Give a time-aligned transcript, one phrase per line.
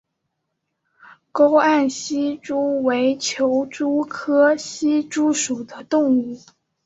[1.31, 6.39] 沟岸希蛛为球蛛科希蛛属的动物。